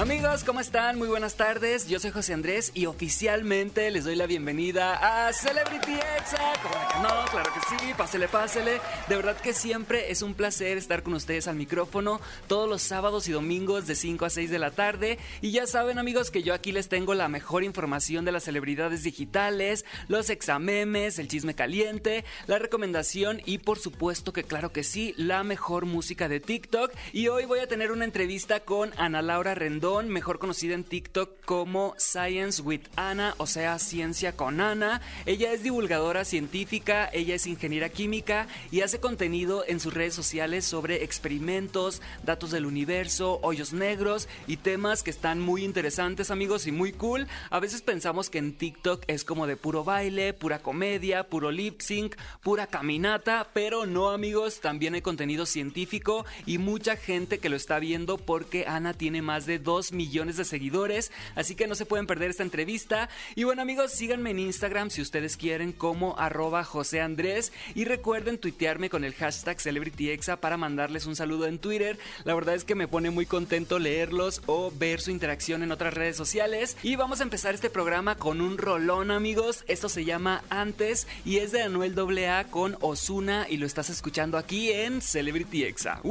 [0.00, 0.96] Amigos, ¿cómo están?
[0.96, 1.86] Muy buenas tardes.
[1.86, 6.38] Yo soy José Andrés y oficialmente les doy la bienvenida a Celebrity Exa.
[6.62, 8.80] Como no, claro que sí, pásele, pásele.
[9.10, 13.28] De verdad que siempre es un placer estar con ustedes al micrófono todos los sábados
[13.28, 15.18] y domingos de 5 a 6 de la tarde.
[15.42, 19.02] Y ya saben, amigos, que yo aquí les tengo la mejor información de las celebridades
[19.02, 25.12] digitales, los examemes, el chisme caliente, la recomendación y por supuesto que claro que sí,
[25.18, 26.90] la mejor música de TikTok.
[27.12, 31.44] Y hoy voy a tener una entrevista con Ana Laura Rendón mejor conocida en TikTok
[31.44, 35.00] como Science with Ana, o sea, Ciencia con Ana.
[35.26, 40.64] Ella es divulgadora científica, ella es ingeniera química y hace contenido en sus redes sociales
[40.64, 46.72] sobre experimentos, datos del universo, hoyos negros y temas que están muy interesantes, amigos, y
[46.72, 47.26] muy cool.
[47.50, 51.80] A veces pensamos que en TikTok es como de puro baile, pura comedia, puro lip
[51.80, 57.56] sync, pura caminata, pero no, amigos, también hay contenido científico y mucha gente que lo
[57.56, 61.86] está viendo porque Ana tiene más de 2 millones de seguidores, así que no se
[61.86, 63.08] pueden perder esta entrevista.
[63.34, 68.36] Y bueno amigos, síganme en Instagram si ustedes quieren como arroba José Andrés y recuerden
[68.36, 71.98] tuitearme con el hashtag CelebrityExa para mandarles un saludo en Twitter.
[72.24, 75.94] La verdad es que me pone muy contento leerlos o ver su interacción en otras
[75.94, 76.76] redes sociales.
[76.82, 81.38] Y vamos a empezar este programa con un rolón amigos, esto se llama Antes y
[81.38, 86.02] es de Anuel AA con Osuna y lo estás escuchando aquí en Celebrity Exa.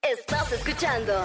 [0.00, 1.24] Estás escuchando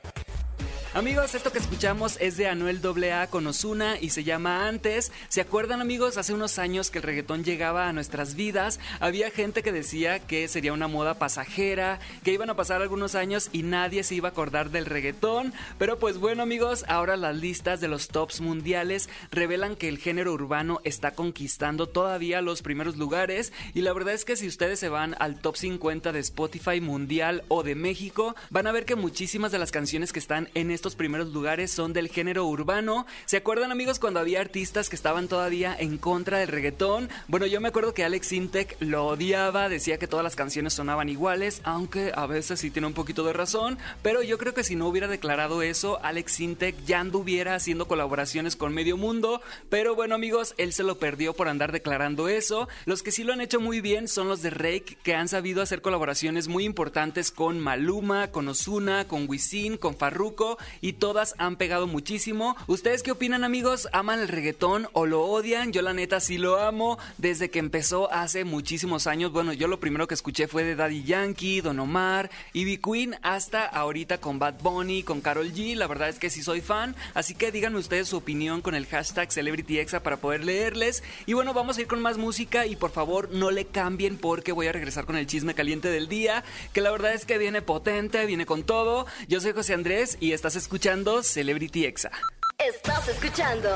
[0.93, 5.13] Amigos, esto que escuchamos es de Anuel AA con Osuna y se llama Antes.
[5.29, 6.17] ¿Se acuerdan amigos?
[6.17, 10.49] Hace unos años que el reggaetón llegaba a nuestras vidas, había gente que decía que
[10.49, 14.31] sería una moda pasajera, que iban a pasar algunos años y nadie se iba a
[14.31, 15.53] acordar del reggaetón.
[15.77, 20.33] Pero pues bueno amigos, ahora las listas de los tops mundiales revelan que el género
[20.33, 24.89] urbano está conquistando todavía los primeros lugares y la verdad es que si ustedes se
[24.89, 29.53] van al top 50 de Spotify mundial o de México, van a ver que muchísimas
[29.53, 33.05] de las canciones que están en este estos primeros lugares son del género urbano.
[33.27, 37.07] ¿Se acuerdan amigos cuando había artistas que estaban todavía en contra del reggaetón?
[37.27, 41.07] Bueno, yo me acuerdo que Alex Intec lo odiaba, decía que todas las canciones sonaban
[41.07, 44.75] iguales, aunque a veces sí tiene un poquito de razón, pero yo creo que si
[44.75, 50.15] no hubiera declarado eso, Alex Intec ya anduviera haciendo colaboraciones con medio mundo, pero bueno
[50.15, 52.67] amigos, él se lo perdió por andar declarando eso.
[52.85, 55.61] Los que sí lo han hecho muy bien son los de Rake, que han sabido
[55.61, 61.55] hacer colaboraciones muy importantes con Maluma, con Osuna, con Wisin, con Farruko y todas han
[61.55, 62.55] pegado muchísimo.
[62.67, 63.87] ¿Ustedes qué opinan amigos?
[63.91, 65.73] ¿Aman el reggaetón o lo odian?
[65.73, 69.31] Yo la neta sí lo amo desde que empezó hace muchísimos años.
[69.31, 73.65] Bueno, yo lo primero que escuché fue de Daddy Yankee, Don Omar, Ivy Queen, hasta
[73.65, 75.75] ahorita con Bad Bunny, con Carol G.
[75.75, 78.85] La verdad es que sí soy fan, así que díganme ustedes su opinión con el
[78.85, 81.03] hashtag CelebrityExa para poder leerles.
[81.25, 84.51] Y bueno, vamos a ir con más música y por favor no le cambien porque
[84.51, 86.43] voy a regresar con el chisme caliente del día,
[86.73, 89.05] que la verdad es que viene potente, viene con todo.
[89.27, 92.11] Yo soy José Andrés y estás escuchando Celebrity Exa.
[92.59, 93.69] Estás escuchando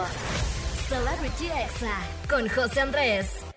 [0.88, 1.98] Celebrity Exa
[2.30, 3.55] con José Andrés.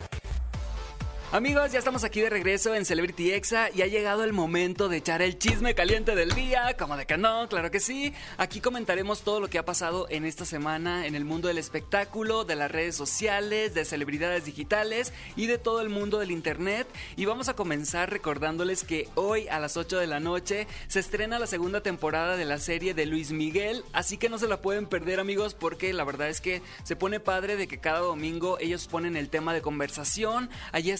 [1.31, 4.97] Amigos, ya estamos aquí de regreso en Celebrity Exa y ha llegado el momento de
[4.97, 8.15] echar el chisme caliente del día, como de que no, claro que sí.
[8.39, 12.45] Aquí comentaremos todo lo que ha pasado en esta semana en el mundo del espectáculo,
[12.45, 16.89] de las redes sociales, de celebridades digitales y de todo el mundo del internet.
[17.15, 21.39] Y vamos a comenzar recordándoles que hoy a las 8 de la noche se estrena
[21.39, 24.87] la segunda temporada de la serie de Luis Miguel, así que no se la pueden
[24.87, 28.89] perder amigos porque la verdad es que se pone padre de que cada domingo ellos
[28.89, 30.49] ponen el tema de conversación.
[30.73, 30.91] Allí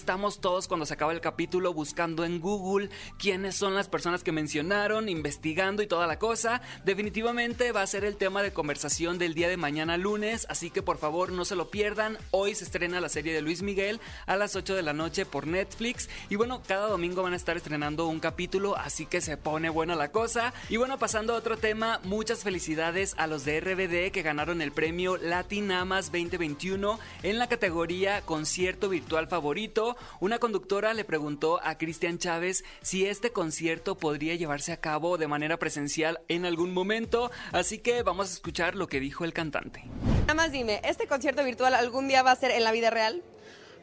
[0.41, 5.09] todos cuando se acaba el capítulo buscando en Google quiénes son las personas que mencionaron,
[5.09, 6.61] investigando y toda la cosa.
[6.85, 10.83] Definitivamente va a ser el tema de conversación del día de mañana lunes, así que
[10.83, 12.19] por favor no se lo pierdan.
[12.33, 15.47] Hoy se estrena la serie de Luis Miguel a las 8 de la noche por
[15.47, 19.71] Netflix y bueno, cada domingo van a estar estrenando un capítulo, así que se pone
[19.71, 20.53] buena la cosa.
[20.69, 24.73] Y bueno, pasando a otro tema, muchas felicidades a los de RBD que ganaron el
[24.73, 31.79] premio Latin Amas 2021 en la categoría concierto virtual favorito una conductora le preguntó a
[31.79, 37.31] Cristian Chávez si este concierto podría llevarse a cabo de manera presencial en algún momento,
[37.53, 39.85] así que vamos a escuchar lo que dijo el cantante.
[40.21, 43.23] Nada más dime, ¿este concierto virtual algún día va a ser en la vida real?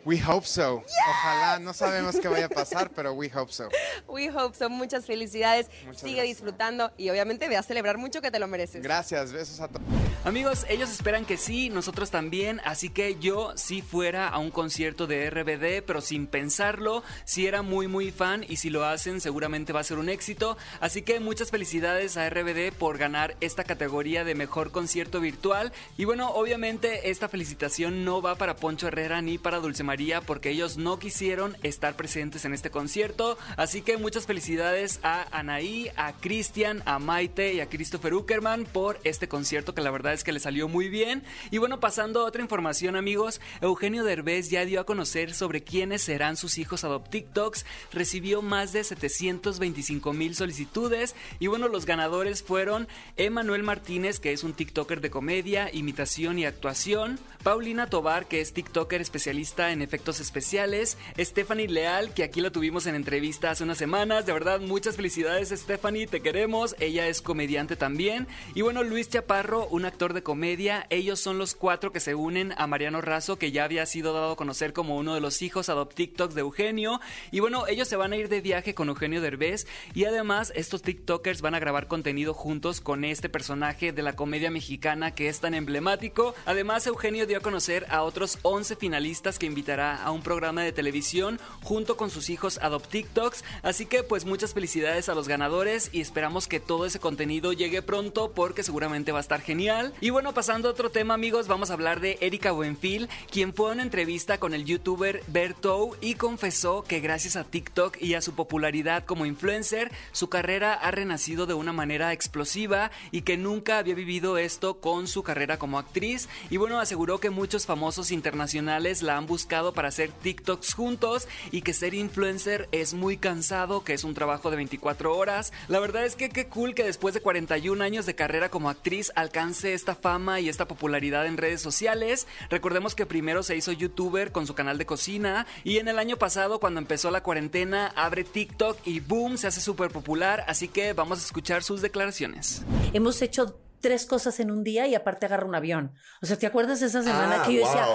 [0.05, 0.83] We hope so.
[1.09, 3.69] Ojalá, no sabemos qué vaya a pasar, pero we hope so.
[4.07, 4.69] We hope so.
[4.69, 5.67] Muchas felicidades.
[5.95, 8.83] Sigue disfrutando y obviamente ve a celebrar mucho que te lo mereces.
[8.83, 9.81] Gracias, besos a todos.
[10.23, 15.05] Amigos, ellos esperan que sí, nosotros también, así que yo si fuera a un concierto
[15.05, 19.71] de RBD, pero sin pensarlo, si era muy muy fan y si lo hacen seguramente
[19.71, 24.23] va a ser un éxito, así que muchas felicidades a RBD por ganar esta categoría
[24.23, 29.37] de mejor concierto virtual y bueno, obviamente esta felicitación no va para Poncho Herrera ni
[29.37, 29.94] para Dulce María
[30.25, 35.89] porque ellos no quisieron estar presentes en este concierto, así que muchas felicidades a Anaí,
[35.95, 40.25] a Cristian, a Maite y a Christopher Uckerman por este concierto que la verdad es
[40.25, 41.23] que le salió muy bien.
[41.49, 46.01] Y bueno, pasando a otra información, amigos, Eugenio Derbez ya dio a conocer sobre quiénes
[46.01, 47.65] serán sus hijos adoptiktoks.
[47.93, 51.15] Recibió más de 725 mil solicitudes.
[51.39, 56.45] Y bueno, los ganadores fueron Emanuel Martínez, que es un TikToker de comedia, imitación y
[56.45, 57.17] actuación.
[57.43, 60.97] Paulina Tobar, que es TikToker especialista en efectos especiales.
[61.17, 64.25] Stephanie Leal, que aquí la tuvimos en entrevista hace unas semanas.
[64.25, 66.75] De verdad, muchas felicidades, Stephanie, te queremos.
[66.79, 68.27] Ella es comediante también.
[68.53, 70.85] Y bueno, Luis Chaparro, un actor de comedia.
[70.89, 74.33] Ellos son los cuatro que se unen a Mariano Razo, que ya había sido dado
[74.33, 76.99] a conocer como uno de los hijos TikToks de Eugenio.
[77.31, 79.67] Y bueno, ellos se van a ir de viaje con Eugenio Derbez.
[79.93, 84.51] Y además, estos TikTokers van a grabar contenido juntos con este personaje de la comedia
[84.51, 86.35] mexicana que es tan emblemático.
[86.45, 90.71] Además, Eugenio dio a conocer a otros 11 finalistas que invitará a un programa de
[90.71, 93.43] televisión junto con sus hijos TikToks.
[93.63, 97.81] Así que, pues, muchas felicidades a los ganadores y esperamos que todo ese contenido llegue
[97.81, 99.93] pronto porque seguramente va a estar genial.
[100.01, 103.69] Y bueno, pasando a otro tema, amigos, vamos a hablar de Erika Buenfil, quien fue
[103.69, 108.21] a una entrevista con el youtuber Bertou y confesó que gracias a TikTok y a
[108.21, 113.79] su popularidad como influencer, su carrera ha renacido de una manera explosiva y que nunca
[113.79, 116.29] había vivido esto con su carrera como actriz.
[116.51, 121.61] Y bueno, aseguró que muchos famosos internacionales la han buscado para hacer TikToks juntos y
[121.61, 125.53] que ser influencer es muy cansado, que es un trabajo de 24 horas.
[125.69, 129.13] La verdad es que qué cool que después de 41 años de carrera como actriz
[129.15, 132.27] alcance esta fama y esta popularidad en redes sociales.
[132.49, 136.17] Recordemos que primero se hizo youtuber con su canal de cocina y en el año
[136.17, 140.91] pasado cuando empezó la cuarentena abre TikTok y boom, se hace súper popular, así que
[140.91, 142.63] vamos a escuchar sus declaraciones.
[142.91, 145.93] Hemos hecho tres cosas en un día y aparte agarra un avión.
[146.19, 147.85] O sea, ¿te acuerdas de esa semana Ah, que yo decía.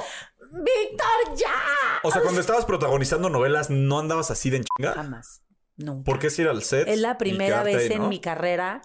[0.51, 1.55] Víctor, ya?
[2.03, 4.93] O sea, cuando estabas protagonizando novelas, ¿no andabas así de en chinga?
[4.95, 5.43] Jamás.
[5.77, 6.05] Nunca.
[6.05, 6.87] ¿Por qué es ir al set?
[6.89, 8.83] Es la primera vez ahí, en mi carrera,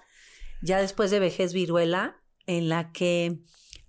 [0.62, 3.40] ya después de vejez viruela, en la que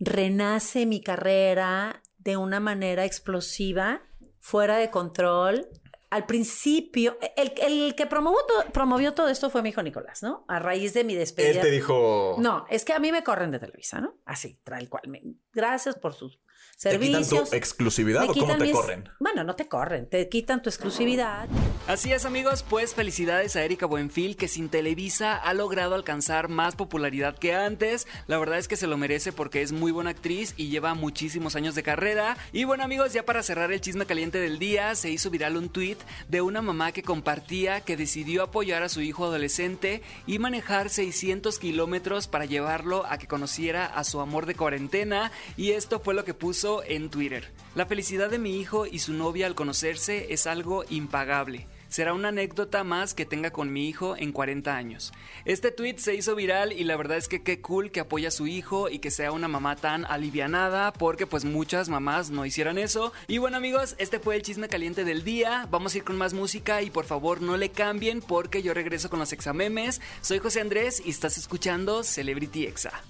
[0.01, 4.03] renace mi carrera de una manera explosiva,
[4.41, 5.69] fuera de control.
[6.09, 10.45] Al principio, el, el que promovió todo, promovió todo esto fue mi hijo Nicolás, ¿no?
[10.49, 11.51] A raíz de mi despedida.
[11.57, 12.37] Él te dijo.
[12.39, 14.15] No, es que a mí me corren de Televisa, ¿no?
[14.25, 15.03] Así, tal cual.
[15.09, 16.39] Me- Gracias por sus
[16.81, 19.09] ¿Te quitan tu exclusividad o cómo te mis- corren?
[19.19, 21.49] Bueno, no te corren, te quitan tu exclusividad.
[21.89, 26.75] Así es amigos, pues felicidades a Erika Buenfil que sin Televisa ha logrado alcanzar más
[26.75, 28.09] popularidad que antes.
[28.27, 31.55] La verdad es que se lo merece porque es muy buena actriz y lleva muchísimos
[31.55, 32.39] años de carrera.
[32.53, 35.69] Y bueno amigos, ya para cerrar el chisme caliente del día, se hizo viral un
[35.69, 35.99] tweet
[36.29, 41.61] de una mamá que compartía que decidió apoyar a su hijo adolescente y manejar 600
[41.61, 45.31] kilómetros para llevarlo a que conociera a su amor de cuarentena.
[45.57, 47.53] Y esto fue lo que puso en Twitter.
[47.77, 51.69] La felicidad de mi hijo y su novia al conocerse es algo impagable.
[51.89, 55.13] Será una anécdota más que tenga con mi hijo en 40 años.
[55.45, 58.33] Este tweet se hizo viral y la verdad es que qué cool que apoya a
[58.33, 62.79] su hijo y que sea una mamá tan alivianada porque pues muchas mamás no hicieran
[62.79, 63.13] eso.
[63.29, 65.67] Y bueno amigos, este fue el chisme caliente del día.
[65.71, 69.11] Vamos a ir con más música y por favor no le cambien porque yo regreso
[69.11, 70.01] con los examemes.
[70.21, 73.03] Soy José Andrés y estás escuchando Celebrity Exa.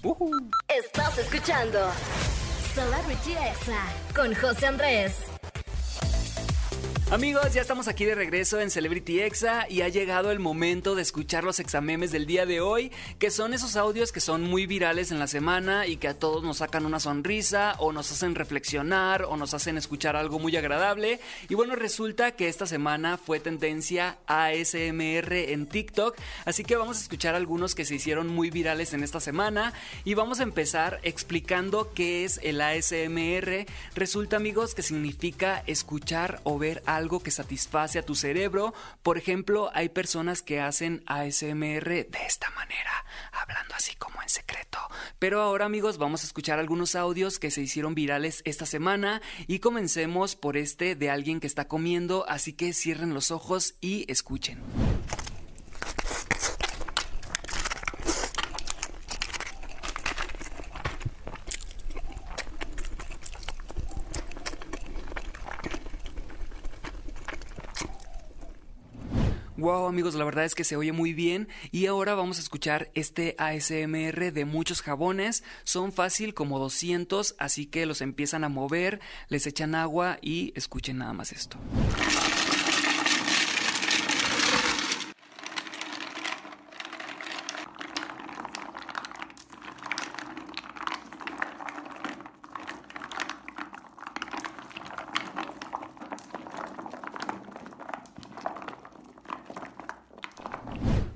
[0.68, 1.78] Estás escuchando
[2.74, 3.84] Celebrity Exa
[4.14, 5.35] con José Andrés.
[7.08, 11.02] Amigos, ya estamos aquí de regreso en Celebrity Exa y ha llegado el momento de
[11.02, 15.12] escuchar los examemes del día de hoy, que son esos audios que son muy virales
[15.12, 19.22] en la semana y que a todos nos sacan una sonrisa o nos hacen reflexionar
[19.22, 21.20] o nos hacen escuchar algo muy agradable.
[21.48, 27.02] Y bueno, resulta que esta semana fue tendencia ASMR en TikTok, así que vamos a
[27.02, 29.72] escuchar algunos que se hicieron muy virales en esta semana
[30.04, 33.64] y vamos a empezar explicando qué es el ASMR.
[33.94, 38.74] Resulta amigos que significa escuchar o ver algo que satisface a tu cerebro.
[39.02, 44.78] Por ejemplo, hay personas que hacen ASMR de esta manera, hablando así como en secreto.
[45.18, 49.60] Pero ahora amigos vamos a escuchar algunos audios que se hicieron virales esta semana y
[49.60, 54.62] comencemos por este de alguien que está comiendo, así que cierren los ojos y escuchen.
[69.58, 72.90] Wow, amigos, la verdad es que se oye muy bien y ahora vamos a escuchar
[72.92, 75.42] este ASMR de muchos jabones.
[75.64, 79.00] Son fácil como 200, así que los empiezan a mover,
[79.30, 81.56] les echan agua y escuchen nada más esto.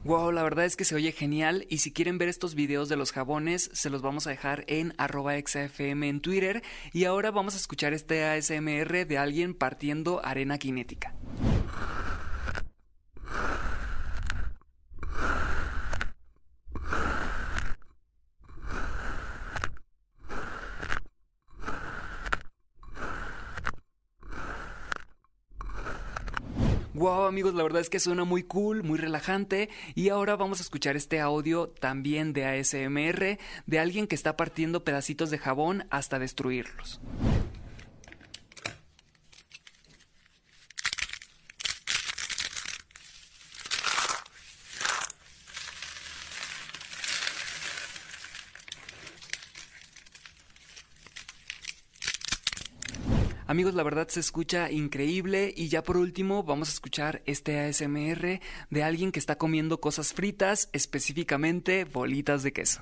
[0.02, 2.96] Wow, la verdad es que se oye genial y si quieren ver estos videos de
[2.96, 6.62] los jabones se los vamos a dejar en arroba exafm en Twitter
[6.94, 11.14] y ahora vamos a escuchar este ASMR de alguien partiendo arena cinética.
[26.94, 30.62] Wow amigos, la verdad es que suena muy cool, muy relajante y ahora vamos a
[30.62, 36.18] escuchar este audio también de ASMR de alguien que está partiendo pedacitos de jabón hasta
[36.18, 37.00] destruirlos.
[53.50, 58.38] Amigos, la verdad se escucha increíble y ya por último vamos a escuchar este ASMR
[58.70, 62.80] de alguien que está comiendo cosas fritas, específicamente bolitas de queso.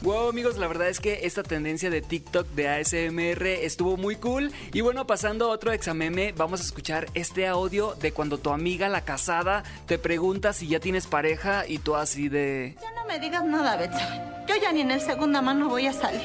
[0.00, 4.50] Wow amigos, la verdad es que esta tendencia de TikTok de ASMR estuvo muy cool.
[4.72, 8.88] Y bueno, pasando a otro exameme, vamos a escuchar este audio de cuando tu amiga
[8.88, 12.78] la casada te pregunta si ya tienes pareja y tú así de...
[12.80, 14.02] Ya no me digas nada, Betsy.
[14.48, 16.22] Yo ya ni en el segunda mano voy a salir.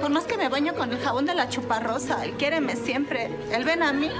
[0.00, 3.64] Por más que me baño con el jabón de la chuparrosa, el quiéreme siempre, él
[3.64, 4.12] ven a mí.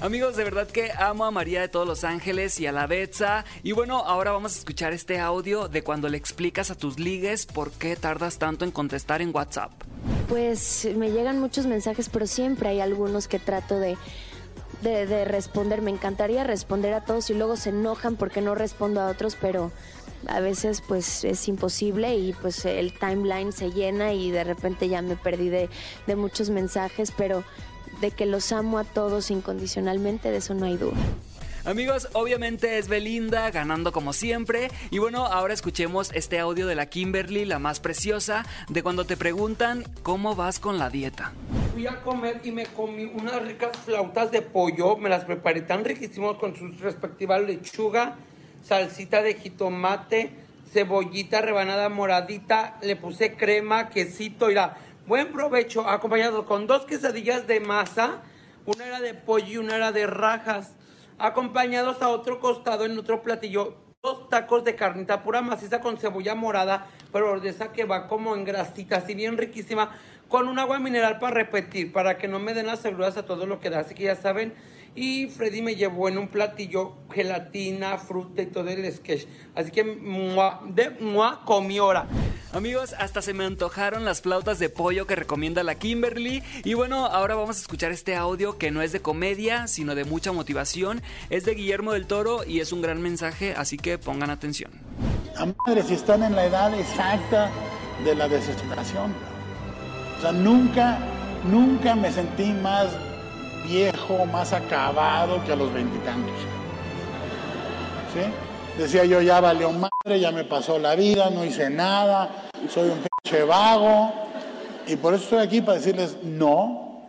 [0.00, 3.44] Amigos, de verdad que amo a María de todos los ángeles y a la Betsa.
[3.62, 7.44] Y bueno, ahora vamos a escuchar este audio de cuando le explicas a tus ligues
[7.44, 9.72] por qué tardas tanto en contestar en WhatsApp.
[10.26, 13.98] Pues me llegan muchos mensajes, pero siempre hay algunos que trato de,
[14.80, 15.82] de, de responder.
[15.82, 19.70] Me encantaría responder a todos y luego se enojan porque no respondo a otros, pero
[20.28, 25.02] a veces pues es imposible y pues el timeline se llena y de repente ya
[25.02, 25.68] me perdí de
[26.16, 27.44] muchos mensajes, pero
[28.00, 30.96] de que los amo a todos incondicionalmente, de eso no hay duda.
[31.66, 34.70] Amigos, obviamente es Belinda ganando como siempre.
[34.90, 39.18] Y bueno, ahora escuchemos este audio de la Kimberly, la más preciosa, de cuando te
[39.18, 41.32] preguntan cómo vas con la dieta.
[41.74, 44.96] Fui a comer y me comí unas ricas flautas de pollo.
[44.96, 48.16] Me las preparé tan riquísimos con su respectiva lechuga,
[48.62, 50.32] salsita de jitomate,
[50.72, 52.78] cebollita rebanada moradita.
[52.80, 54.78] Le puse crema, quesito y la
[55.10, 58.22] Buen provecho, acompañado con dos quesadillas de masa,
[58.64, 60.76] una era de pollo y una era de rajas,
[61.18, 63.74] acompañados a otro costado en otro platillo,
[64.04, 68.36] dos tacos de carnita pura maciza con cebolla morada, pero de esa que va como
[68.36, 69.98] en grasita, así bien riquísima,
[70.28, 73.46] con un agua mineral para repetir, para que no me den las seguras a todo
[73.46, 73.80] lo que da.
[73.80, 74.54] Así que ya saben,
[74.94, 79.26] y Freddy me llevó en un platillo gelatina, fruta y todo el sketch.
[79.54, 82.06] Así que, mua, de mua, comí hora.
[82.52, 86.42] Amigos, hasta se me antojaron las flautas de pollo que recomienda la Kimberly.
[86.64, 90.04] Y bueno, ahora vamos a escuchar este audio que no es de comedia, sino de
[90.04, 91.00] mucha motivación.
[91.30, 94.72] Es de Guillermo del Toro y es un gran mensaje, así que pongan atención.
[95.36, 97.50] A madre, si están en la edad exacta
[98.04, 99.14] de la desesperación.
[100.18, 100.98] O sea, nunca,
[101.44, 102.88] nunca me sentí más
[103.64, 106.34] viejo, más acabado que a los veintitantos.
[108.14, 108.20] ¿Sí?
[108.78, 112.30] Decía yo, ya valió madre, ya me pasó la vida, no hice nada,
[112.68, 114.12] soy un pinche vago.
[114.86, 117.02] Y por eso estoy aquí para decirles no,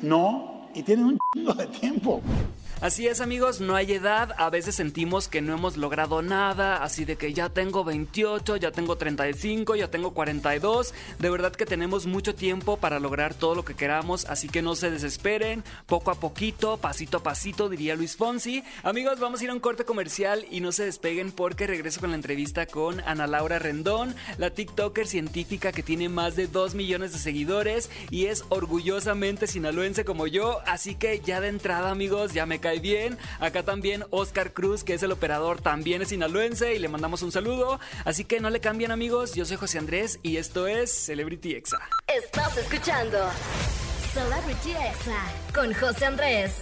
[0.00, 2.20] no, y tienen un chingo de tiempo.
[2.82, 7.04] Así es amigos, no hay edad, a veces sentimos que no hemos logrado nada, así
[7.04, 12.06] de que ya tengo 28, ya tengo 35, ya tengo 42, de verdad que tenemos
[12.06, 16.16] mucho tiempo para lograr todo lo que queramos, así que no se desesperen, poco a
[16.16, 18.64] poquito, pasito a pasito, diría Luis Fonsi.
[18.82, 22.10] Amigos, vamos a ir a un corte comercial y no se despeguen porque regreso con
[22.10, 27.12] la entrevista con Ana Laura Rendón, la TikToker científica que tiene más de 2 millones
[27.12, 32.44] de seguidores y es orgullosamente sinaloense como yo, así que ya de entrada amigos, ya
[32.44, 33.18] me cae bien.
[33.40, 37.32] Acá también Oscar Cruz, que es el operador, también es sinaloense y le mandamos un
[37.32, 37.80] saludo.
[38.04, 41.80] Así que no le cambien amigos, yo soy José Andrés y esto es Celebrity Exa.
[42.06, 43.18] Estás escuchando
[44.12, 45.22] Celebrity Exa
[45.54, 46.52] con José Andrés.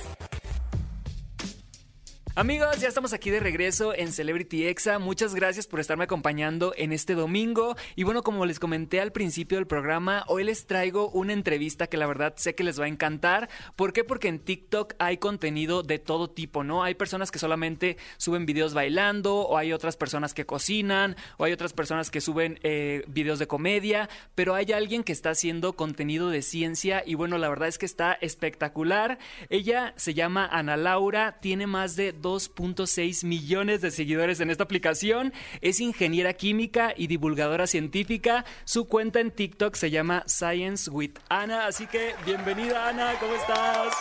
[2.40, 4.98] Amigos, ya estamos aquí de regreso en Celebrity Exa.
[4.98, 7.76] Muchas gracias por estarme acompañando en este domingo.
[7.96, 11.98] Y bueno, como les comenté al principio del programa, hoy les traigo una entrevista que
[11.98, 13.50] la verdad sé que les va a encantar.
[13.76, 14.04] ¿Por qué?
[14.04, 16.82] Porque en TikTok hay contenido de todo tipo, ¿no?
[16.82, 21.52] Hay personas que solamente suben videos bailando, o hay otras personas que cocinan, o hay
[21.52, 26.30] otras personas que suben eh, videos de comedia, pero hay alguien que está haciendo contenido
[26.30, 29.18] de ciencia y bueno, la verdad es que está espectacular.
[29.50, 35.32] Ella se llama Ana Laura, tiene más de 2.6 millones de seguidores en esta aplicación,
[35.62, 38.44] es ingeniera química y divulgadora científica.
[38.64, 43.92] Su cuenta en TikTok se llama Science with Ana, así que bienvenida Ana, ¿cómo estás?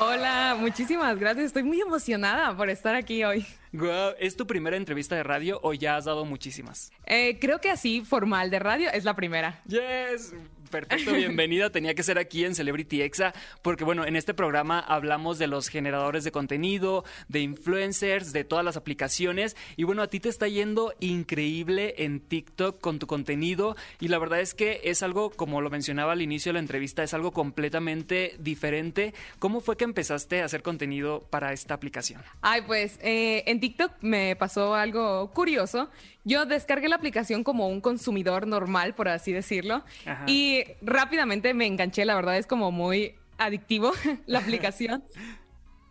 [0.00, 1.46] Hola, muchísimas gracias.
[1.46, 3.46] Estoy muy emocionada por estar aquí hoy.
[4.18, 6.90] ¿Es tu primera entrevista de radio o ya has dado muchísimas?
[7.06, 9.62] Eh, creo que así, formal de radio, es la primera.
[9.66, 10.32] Yes,
[10.70, 11.70] perfecto, bienvenida.
[11.70, 15.68] Tenía que ser aquí en Celebrity Exa, porque bueno, en este programa hablamos de los
[15.68, 19.56] generadores de contenido, de influencers, de todas las aplicaciones.
[19.76, 23.76] Y bueno, a ti te está yendo increíble en TikTok con tu contenido.
[24.00, 27.02] Y la verdad es que es algo, como lo mencionaba al inicio de la entrevista,
[27.02, 29.12] es algo completamente diferente.
[29.38, 32.22] ¿Cómo fue que empezaste a hacer contenido para esta aplicación?
[32.40, 35.90] Ay, pues eh, en TikTok me pasó algo curioso.
[36.22, 40.24] Yo descargué la aplicación como un consumidor normal, por así decirlo, Ajá.
[40.26, 42.04] y rápidamente me enganché.
[42.04, 43.92] La verdad es como muy adictivo
[44.26, 45.04] la aplicación.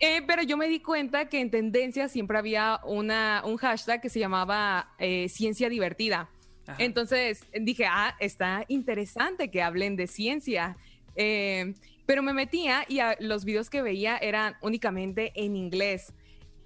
[0.02, 4.08] Eh, pero yo me di cuenta que en tendencia siempre había una, un hashtag que
[4.08, 6.30] se llamaba eh, ciencia divertida.
[6.66, 6.82] Ajá.
[6.82, 10.78] Entonces dije, ah, está interesante que hablen de ciencia.
[11.18, 11.74] Eh,
[12.06, 16.14] pero me metía y a- los videos que veía eran únicamente en inglés.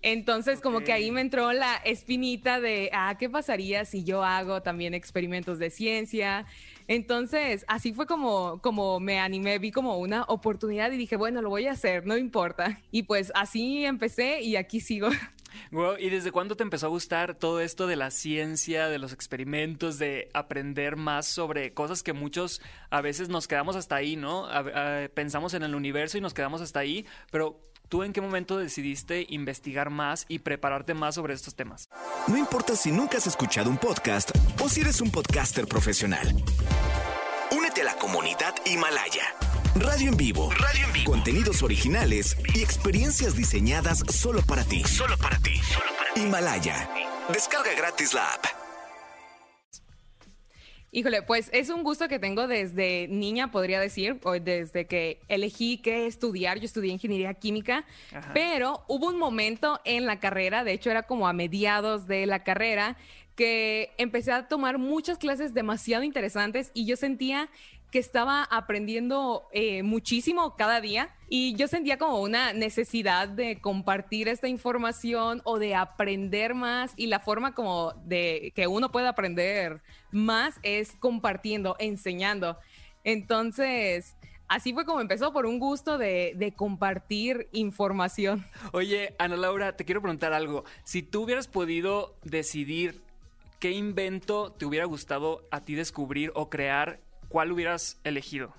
[0.04, 4.62] Entonces, como que ahí me entró la espinita de, ah, ¿qué pasaría si yo hago
[4.62, 6.46] también experimentos de ciencia?
[6.88, 11.50] Entonces, así fue como, como me animé, vi como una oportunidad y dije, bueno, lo
[11.50, 12.82] voy a hacer, no importa.
[12.92, 15.10] Y pues así empecé y aquí sigo.
[15.72, 19.14] Guau, ¿Y desde cuándo te empezó a gustar todo esto de la ciencia, de los
[19.14, 22.60] experimentos, de aprender más sobre cosas que muchos
[22.90, 24.46] a veces nos quedamos hasta ahí, ¿no?
[24.48, 28.22] A- a- pensamos en el universo y nos quedamos hasta ahí, pero ¿tú en qué
[28.22, 31.88] momento decidiste investigar más y prepararte más sobre estos temas?
[32.28, 34.32] No importa si nunca has escuchado un podcast
[34.64, 36.26] o si eres un podcaster profesional.
[37.52, 39.36] Únete a la comunidad Himalaya.
[39.76, 40.52] Radio en vivo.
[40.52, 41.12] Radio en vivo.
[41.12, 44.82] Contenidos originales y experiencias diseñadas solo para ti.
[44.86, 45.60] Solo para ti.
[46.16, 46.90] Himalaya.
[47.34, 48.46] Descarga gratis la app.
[50.96, 55.80] Híjole, pues es un gusto que tengo desde niña, podría decir, o desde que elegí
[55.80, 56.60] qué estudiar.
[56.60, 58.30] Yo estudié ingeniería química, Ajá.
[58.36, 62.44] pero hubo un momento en la carrera, de hecho era como a mediados de la
[62.44, 62.96] carrera,
[63.36, 67.50] que empecé a tomar muchas clases demasiado interesantes y yo sentía
[67.94, 74.28] que estaba aprendiendo eh, muchísimo cada día y yo sentía como una necesidad de compartir
[74.28, 79.84] esta información o de aprender más y la forma como de que uno puede aprender
[80.10, 82.58] más es compartiendo, enseñando.
[83.04, 84.16] Entonces,
[84.48, 88.44] así fue como empezó por un gusto de, de compartir información.
[88.72, 90.64] Oye, Ana Laura, te quiero preguntar algo.
[90.84, 93.03] Si tú hubieras podido decidir
[93.64, 97.00] qué invento te hubiera gustado a ti descubrir o crear,
[97.30, 98.54] ¿cuál hubieras elegido?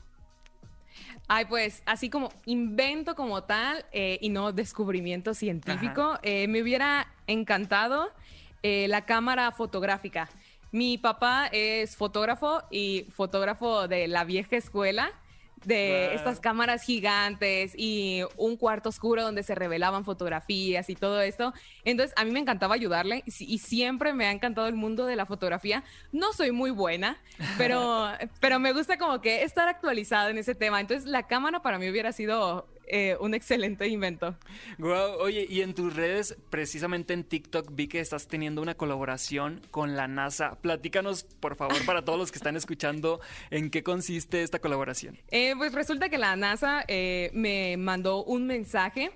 [1.28, 7.12] Ay, pues así como invento como tal eh, y no descubrimiento científico, eh, me hubiera
[7.26, 8.12] encantado
[8.62, 10.30] eh, la cámara fotográfica.
[10.72, 15.12] Mi papá es fotógrafo y fotógrafo de la vieja escuela,
[15.64, 16.16] de Wow.
[16.16, 21.52] estas cámaras gigantes y un cuarto oscuro donde se revelaban fotografías y todo esto.
[21.84, 25.26] Entonces, a mí me encantaba ayudarle y siempre me ha encantado el mundo de la
[25.26, 25.84] fotografía.
[26.12, 27.16] No soy muy buena,
[27.58, 28.08] pero,
[28.40, 30.80] pero me gusta como que estar actualizada en ese tema.
[30.80, 34.36] Entonces, la cámara para mí hubiera sido eh, un excelente invento.
[34.78, 39.60] Guau, oye, y en tus redes, precisamente en TikTok, vi que estás teniendo una colaboración
[39.70, 40.60] con la NASA.
[40.60, 43.20] Platícanos, por favor, para todos los que están escuchando,
[43.50, 45.18] en qué consiste esta colaboración.
[45.30, 49.10] Eh, pues resulta que la NASA eh, me mandó un mensaje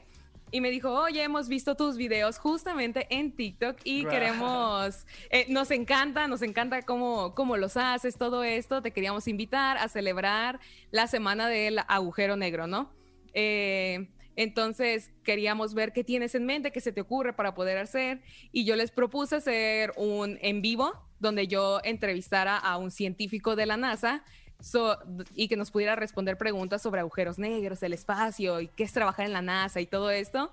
[0.50, 5.70] y me dijo, oye, hemos visto tus videos justamente en TikTok y queremos, eh, nos
[5.70, 10.58] encanta, nos encanta cómo, cómo los haces, todo esto, te queríamos invitar a celebrar
[10.90, 12.90] la semana del agujero negro, ¿no?
[13.34, 18.20] Eh, entonces queríamos ver qué tienes en mente, qué se te ocurre para poder hacer.
[18.52, 23.66] Y yo les propuse hacer un en vivo donde yo entrevistara a un científico de
[23.66, 24.22] la NASA
[24.60, 24.96] so-
[25.34, 29.26] y que nos pudiera responder preguntas sobre agujeros negros, el espacio y qué es trabajar
[29.26, 30.52] en la NASA y todo esto.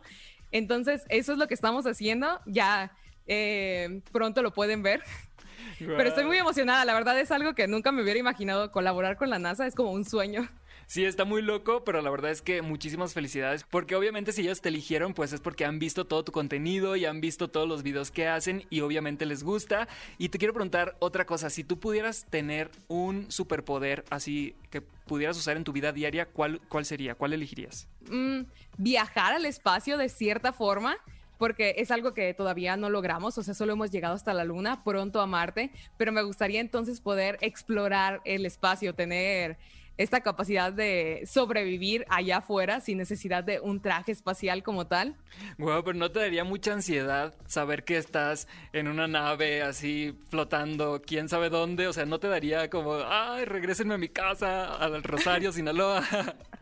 [0.52, 2.40] Entonces, eso es lo que estamos haciendo.
[2.48, 2.92] Ya
[3.28, 5.04] eh, pronto lo pueden ver.
[5.80, 6.86] Pero estoy muy emocionada.
[6.86, 9.68] La verdad es algo que nunca me hubiera imaginado colaborar con la NASA.
[9.68, 10.50] Es como un sueño.
[10.88, 14.62] Sí, está muy loco, pero la verdad es que muchísimas felicidades, porque obviamente si ellos
[14.62, 17.84] te eligieron, pues es porque han visto todo tu contenido y han visto todos los
[17.84, 19.88] videos que hacen y obviamente les gusta.
[20.18, 25.38] Y te quiero preguntar otra cosa, si tú pudieras tener un superpoder así que pudieras
[25.38, 27.16] usar en tu vida diaria, ¿cuál, cuál sería?
[27.16, 27.88] ¿Cuál elegirías?
[28.10, 28.42] Mm,
[28.78, 30.98] viajar al espacio de cierta forma
[31.38, 34.84] porque es algo que todavía no logramos, o sea, solo hemos llegado hasta la Luna,
[34.84, 39.58] pronto a Marte, pero me gustaría entonces poder explorar el espacio, tener
[39.98, 45.16] esta capacidad de sobrevivir allá afuera sin necesidad de un traje espacial como tal.
[45.58, 51.02] Bueno, pero no te daría mucha ansiedad saber que estás en una nave así flotando,
[51.06, 55.04] quién sabe dónde, o sea, no te daría como, ay, regrésenme a mi casa, al
[55.04, 56.04] Rosario, Sinaloa.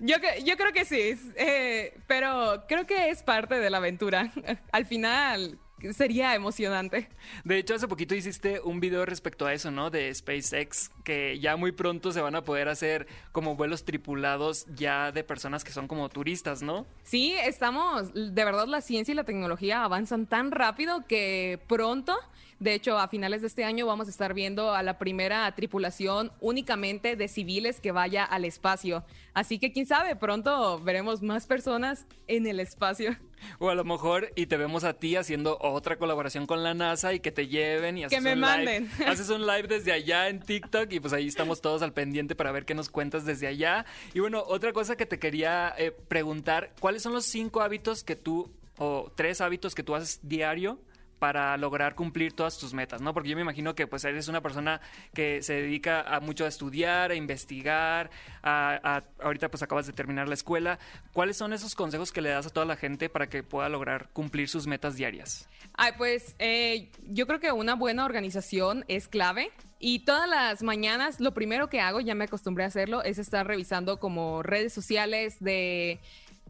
[0.00, 4.32] Yo, yo creo que sí, eh, pero creo que es parte de la aventura.
[4.72, 5.58] Al final,
[5.92, 7.08] sería emocionante.
[7.44, 9.90] De hecho, hace poquito hiciste un video respecto a eso, ¿no?
[9.90, 15.12] De SpaceX, que ya muy pronto se van a poder hacer como vuelos tripulados ya
[15.12, 16.86] de personas que son como turistas, ¿no?
[17.02, 22.16] Sí, estamos, de verdad la ciencia y la tecnología avanzan tan rápido que pronto
[22.58, 26.32] de hecho, a finales de este año vamos a estar viendo a la primera tripulación
[26.40, 29.04] únicamente de civiles que vaya al espacio.
[29.34, 33.14] Así que quién sabe, pronto veremos más personas en el espacio.
[33.58, 37.12] O a lo mejor y te vemos a ti haciendo otra colaboración con la NASA
[37.12, 38.84] y que te lleven y haces que me un manden.
[38.84, 42.34] Live, haces un live desde allá en TikTok y pues ahí estamos todos al pendiente
[42.34, 43.84] para ver qué nos cuentas desde allá.
[44.14, 48.16] Y bueno, otra cosa que te quería eh, preguntar, ¿cuáles son los cinco hábitos que
[48.16, 50.80] tú o tres hábitos que tú haces diario
[51.18, 53.14] para lograr cumplir todas tus metas, ¿no?
[53.14, 54.80] Porque yo me imagino que pues eres una persona
[55.14, 58.10] que se dedica a mucho a estudiar, a investigar,
[58.42, 60.78] a, ahorita pues acabas de terminar la escuela.
[61.12, 64.08] ¿Cuáles son esos consejos que le das a toda la gente para que pueda lograr
[64.12, 65.48] cumplir sus metas diarias?
[65.74, 69.50] Ay, pues eh, yo creo que una buena organización es clave.
[69.78, 73.46] Y todas las mañanas lo primero que hago, ya me acostumbré a hacerlo, es estar
[73.46, 76.00] revisando como redes sociales de,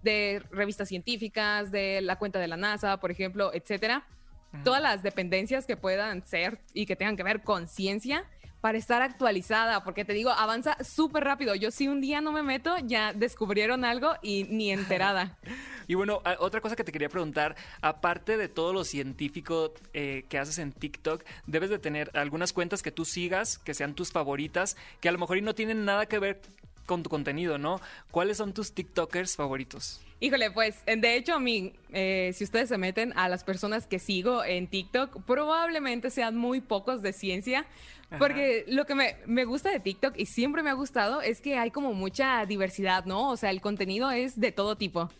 [0.03, 4.07] de revistas científicas, de la cuenta de la NASA, por ejemplo, etcétera
[4.65, 8.25] todas las dependencias que puedan ser y que tengan que ver con ciencia
[8.61, 11.55] para estar actualizada, porque te digo, avanza súper rápido.
[11.55, 15.39] Yo si un día no me meto, ya descubrieron algo y ni enterada.
[15.87, 20.39] y bueno, otra cosa que te quería preguntar, aparte de todo lo científico eh, que
[20.39, 24.77] haces en TikTok, debes de tener algunas cuentas que tú sigas, que sean tus favoritas,
[25.01, 26.41] que a lo mejor y no tienen nada que ver
[26.87, 27.81] con tu contenido, ¿no?
[28.11, 30.01] ¿Cuáles son tus TikTokers favoritos?
[30.19, 33.99] Híjole, pues, de hecho, a mí, eh, si ustedes se meten a las personas que
[33.99, 37.67] sigo en TikTok, probablemente sean muy pocos de ciencia,
[38.19, 41.59] porque lo que me, me, gusta de TikTok y siempre me ha gustado es que
[41.59, 43.31] hay como mucha diversidad, ¿no?
[43.31, 45.11] O sea, el contenido es de todo tipo.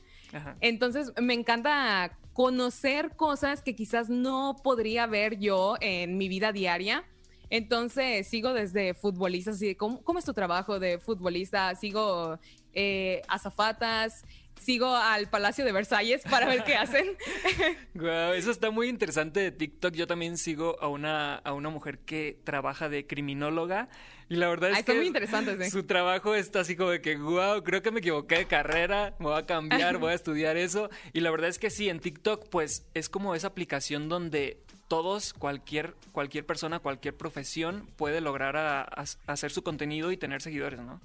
[0.61, 7.05] Entonces, me encanta conocer cosas que quizás no podría ver yo en mi vida diaria
[7.51, 11.75] entonces sigo desde futbolistas, así ¿cómo, ¿cómo, es tu trabajo de futbolista?
[11.75, 12.39] Sigo
[12.73, 14.25] eh, azafatas,
[14.61, 17.17] sigo al Palacio de Versalles para ver qué hacen.
[17.95, 19.95] wow, eso está muy interesante de TikTok.
[19.95, 23.89] Yo también sigo a una, a una mujer que trabaja de criminóloga.
[24.29, 27.17] Y la verdad es está que muy interesante, su trabajo está así como de que,
[27.17, 30.91] wow, creo que me equivoqué de carrera, me voy a cambiar, voy a estudiar eso.
[31.13, 35.33] Y la verdad es que sí, en TikTok pues es como esa aplicación donde todos,
[35.33, 38.89] cualquier, cualquier persona, cualquier profesión puede lograr
[39.27, 41.01] hacer su contenido y tener seguidores, ¿no?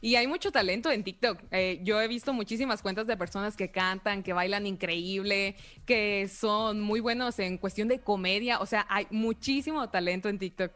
[0.00, 1.42] Y hay mucho talento en TikTok.
[1.50, 6.80] Eh, yo he visto muchísimas cuentas de personas que cantan, que bailan increíble, que son
[6.80, 8.60] muy buenos en cuestión de comedia.
[8.60, 10.72] O sea, hay muchísimo talento en TikTok.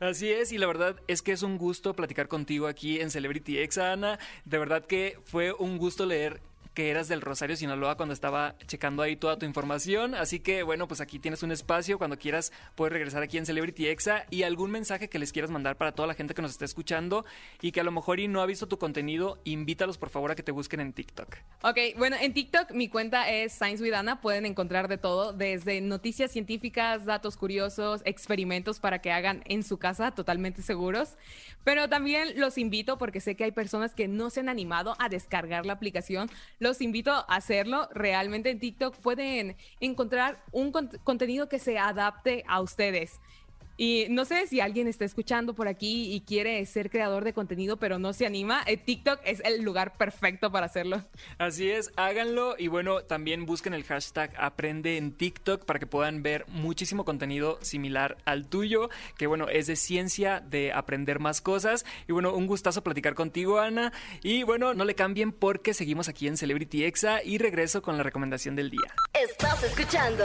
[0.00, 3.58] Así es, y la verdad es que es un gusto platicar contigo aquí en Celebrity
[3.58, 4.18] X, Ana.
[4.44, 6.40] De verdad que fue un gusto leer
[6.74, 10.14] que eras del Rosario Sinaloa cuando estaba checando ahí toda tu información.
[10.14, 11.98] Así que bueno, pues aquí tienes un espacio.
[11.98, 15.76] Cuando quieras puedes regresar aquí en Celebrity Exa y algún mensaje que les quieras mandar
[15.76, 17.24] para toda la gente que nos está escuchando
[17.60, 20.34] y que a lo mejor y no ha visto tu contenido, invítalos por favor a
[20.34, 21.36] que te busquen en TikTok.
[21.62, 23.98] Ok, bueno, en TikTok mi cuenta es Science with.
[24.22, 29.78] Pueden encontrar de todo, desde noticias científicas, datos curiosos, experimentos para que hagan en su
[29.78, 31.16] casa totalmente seguros.
[31.64, 35.08] Pero también los invito porque sé que hay personas que no se han animado a
[35.08, 36.30] descargar la aplicación
[36.80, 37.88] invito a hacerlo.
[37.92, 43.20] Realmente en TikTok pueden encontrar un contenido que se adapte a ustedes.
[43.80, 47.76] Y no sé si alguien está escuchando por aquí y quiere ser creador de contenido,
[47.76, 48.62] pero no se anima.
[48.66, 51.04] Eh, TikTok es el lugar perfecto para hacerlo.
[51.38, 56.24] Así es, háganlo y bueno, también busquen el hashtag Aprende en TikTok para que puedan
[56.24, 61.86] ver muchísimo contenido similar al tuyo, que bueno, es de ciencia, de aprender más cosas.
[62.08, 63.92] Y bueno, un gustazo platicar contigo, Ana.
[64.24, 68.02] Y bueno, no le cambien porque seguimos aquí en Celebrity Exa y regreso con la
[68.02, 68.92] recomendación del día.
[69.14, 70.24] Estás escuchando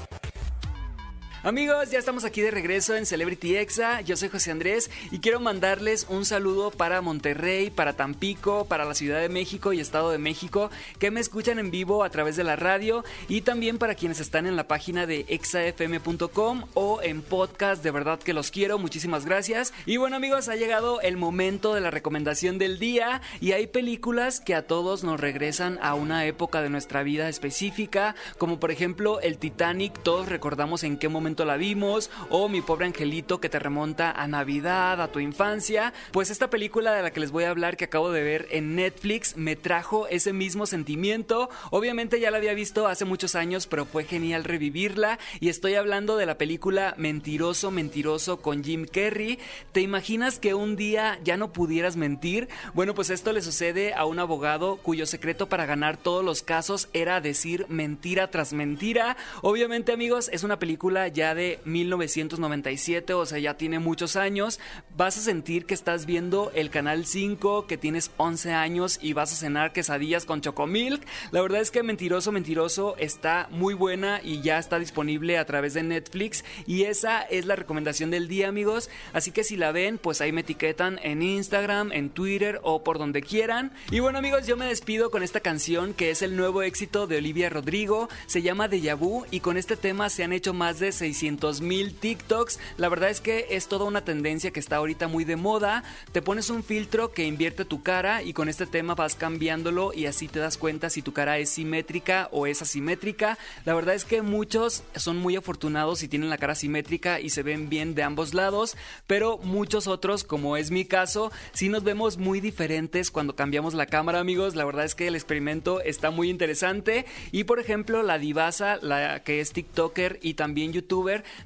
[1.43, 4.01] Amigos, ya estamos aquí de regreso en Celebrity Exa.
[4.01, 8.93] Yo soy José Andrés y quiero mandarles un saludo para Monterrey, para Tampico, para la
[8.93, 12.43] Ciudad de México y Estado de México que me escuchan en vivo a través de
[12.43, 17.83] la radio y también para quienes están en la página de exafm.com o en podcast.
[17.83, 18.77] De verdad que los quiero.
[18.77, 19.73] Muchísimas gracias.
[19.87, 24.41] Y bueno, amigos, ha llegado el momento de la recomendación del día y hay películas
[24.41, 29.19] que a todos nos regresan a una época de nuestra vida específica, como por ejemplo
[29.21, 30.03] el Titanic.
[30.03, 34.27] Todos recordamos en qué momento la vimos, o Mi pobre angelito que te remonta a
[34.27, 35.93] Navidad, a tu infancia.
[36.11, 38.75] Pues esta película de la que les voy a hablar que acabo de ver en
[38.75, 41.49] Netflix me trajo ese mismo sentimiento.
[41.69, 46.17] Obviamente ya la había visto hace muchos años, pero fue genial revivirla y estoy hablando
[46.17, 49.39] de la película Mentiroso, Mentiroso con Jim Carrey.
[49.71, 52.49] ¿Te imaginas que un día ya no pudieras mentir?
[52.73, 56.89] Bueno, pues esto le sucede a un abogado cuyo secreto para ganar todos los casos
[56.93, 59.17] era decir mentira tras mentira.
[59.41, 64.59] Obviamente amigos, es una película ya de 1997, o sea, ya tiene muchos años,
[64.97, 69.31] vas a sentir que estás viendo el canal 5, que tienes 11 años y vas
[69.31, 71.05] a cenar quesadillas con chocomilk.
[71.31, 75.73] La verdad es que Mentiroso, Mentiroso está muy buena y ya está disponible a través
[75.73, 78.89] de Netflix y esa es la recomendación del día, amigos.
[79.13, 82.97] Así que si la ven, pues ahí me etiquetan en Instagram, en Twitter o por
[82.97, 83.71] donde quieran.
[83.91, 87.17] Y bueno, amigos, yo me despido con esta canción que es el nuevo éxito de
[87.17, 90.91] Olivia Rodrigo, se llama Deja Vu y con este tema se han hecho más de
[91.13, 92.59] 600 mil TikToks.
[92.77, 95.83] La verdad es que es toda una tendencia que está ahorita muy de moda.
[96.11, 100.05] Te pones un filtro que invierte tu cara y con este tema vas cambiándolo y
[100.05, 103.37] así te das cuenta si tu cara es simétrica o es asimétrica.
[103.65, 107.43] La verdad es que muchos son muy afortunados y tienen la cara simétrica y se
[107.43, 112.17] ven bien de ambos lados, pero muchos otros, como es mi caso, sí nos vemos
[112.17, 114.55] muy diferentes cuando cambiamos la cámara, amigos.
[114.55, 119.23] La verdad es que el experimento está muy interesante y por ejemplo la divasa, la
[119.23, 120.71] que es TikToker y también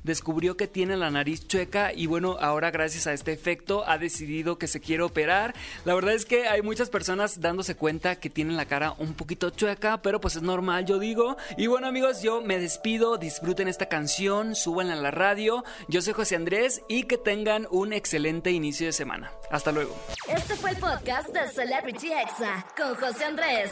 [0.04, 4.58] descubrió que tiene la nariz chueca y bueno, ahora gracias a este efecto ha decidido
[4.58, 5.54] que se quiere operar.
[5.86, 9.50] La verdad es que hay muchas personas dándose cuenta que tienen la cara un poquito
[9.50, 11.38] chueca, pero pues es normal, yo digo.
[11.58, 15.64] Y bueno amigos, yo me despido, disfruten esta canción, suban a la radio.
[15.88, 19.32] Yo soy José Andrés y que tengan un excelente inicio de semana.
[19.52, 19.96] Hasta luego.
[20.28, 23.72] Este fue el podcast de Celebrity Exa con José Andrés.